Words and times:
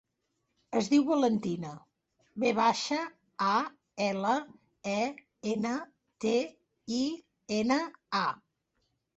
Es 0.79 0.87
diu 0.93 1.03
Valentina: 1.09 1.73
ve 2.43 2.53
baixa, 2.61 2.97
a, 3.49 3.51
ela, 4.07 4.33
e, 4.95 4.99
ena, 5.53 5.75
te, 6.27 6.35
i, 7.03 7.07
ena, 7.61 7.83
a. 8.25 8.27